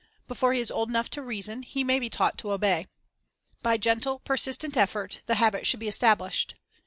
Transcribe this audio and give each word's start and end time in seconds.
Before 0.27 0.51
he 0.51 0.59
is 0.59 0.71
old 0.71 0.89
enough 0.89 1.11
to 1.11 1.21
reason, 1.21 1.61
he 1.61 1.83
may 1.83 1.99
be 1.99 2.09
taught 2.09 2.35
to 2.39 2.51
obey. 2.53 2.87
By 3.61 3.77
gentle, 3.77 4.17
persist 4.21 4.63
ent 4.65 4.75
effort, 4.75 5.21
the 5.27 5.35
habit 5.35 5.67
should 5.67 5.79
be 5.79 5.87
established. 5.87 6.55